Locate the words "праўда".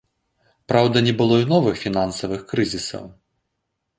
0.71-0.97